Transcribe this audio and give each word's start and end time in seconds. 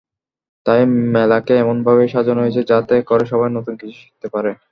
তাই 0.65 0.81
মেলাকে 1.13 1.53
এমনভাবেই 1.57 2.09
সাজানো 2.09 2.39
হয়েছে 2.43 2.61
যাতে 2.71 2.95
করে 3.09 3.23
সবাই 3.31 3.49
নতুন 3.57 3.73
কিছু 3.79 3.95
শিখতে 4.01 4.27
পারে। 4.35 4.51